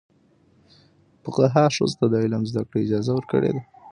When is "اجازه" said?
2.85-3.11